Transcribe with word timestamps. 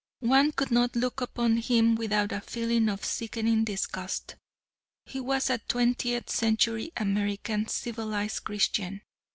One 0.25 0.51
could 0.51 0.71
not 0.71 0.95
look 0.95 1.21
upon 1.21 1.57
him 1.57 1.93
without 1.93 2.31
a 2.31 2.41
feeling 2.41 2.89
of 2.89 3.05
sickening 3.05 3.63
disgust. 3.65 4.35
He 5.05 5.19
was 5.19 5.51
a 5.51 5.59
twentieth 5.59 6.27
century 6.31 6.91
American 6.97 7.67
civilized 7.67 8.43
Christian. 8.43 9.01